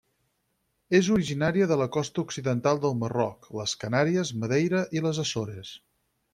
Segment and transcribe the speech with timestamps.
[0.99, 5.79] És originària de la costa occidental del Marroc, les Canàries, Madeira i les Açores.